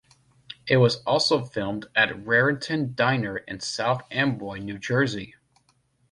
[0.65, 5.35] It was also filmed at the Raritan Diner in South Amboy, New Jersey.